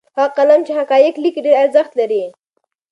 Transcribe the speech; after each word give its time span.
هغه 0.17 0.25
قلم 0.37 0.59
چې 0.67 0.71
حقایق 0.79 1.15
لیکي 1.23 1.41
ډېر 1.45 1.55
ارزښت 1.63 1.91
لري. 1.99 2.23